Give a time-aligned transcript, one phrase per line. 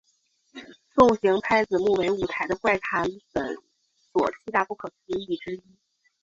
[0.95, 3.55] 送行拍子木为舞台的怪谈本
[4.11, 5.61] 所七大不可思议之一。